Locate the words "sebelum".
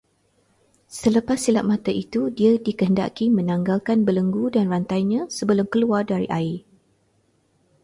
5.37-5.65